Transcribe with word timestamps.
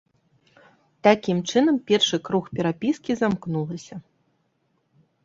Такім 1.07 1.37
чынам 1.53 1.77
першы 1.91 2.19
круг 2.29 2.43
перапіскі 2.61 3.11
замкнулася. 3.21 3.95